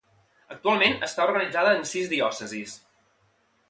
Actualment 0.55 0.97
està 1.09 1.27
organitzada 1.31 1.77
en 1.81 1.87
sis 1.93 2.13
diòcesis. 2.17 2.79